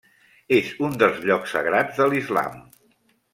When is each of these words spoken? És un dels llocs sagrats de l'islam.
És 0.59 0.71
un 0.87 0.95
dels 1.03 1.19
llocs 1.31 1.53
sagrats 1.57 2.01
de 2.01 2.09
l'islam. 2.15 2.57